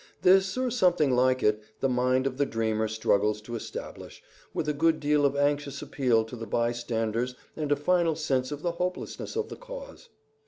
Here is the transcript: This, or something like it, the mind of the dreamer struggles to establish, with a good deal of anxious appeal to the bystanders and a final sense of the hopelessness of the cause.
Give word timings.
This, 0.23 0.57
or 0.57 0.71
something 0.71 1.15
like 1.15 1.43
it, 1.43 1.61
the 1.79 1.87
mind 1.87 2.25
of 2.25 2.37
the 2.39 2.45
dreamer 2.47 2.87
struggles 2.87 3.39
to 3.41 3.55
establish, 3.55 4.23
with 4.51 4.67
a 4.67 4.73
good 4.73 4.99
deal 4.99 5.27
of 5.27 5.35
anxious 5.35 5.79
appeal 5.83 6.25
to 6.25 6.35
the 6.35 6.47
bystanders 6.47 7.35
and 7.55 7.71
a 7.71 7.75
final 7.75 8.15
sense 8.15 8.51
of 8.51 8.63
the 8.63 8.71
hopelessness 8.71 9.35
of 9.35 9.49
the 9.49 9.57
cause. 9.57 10.09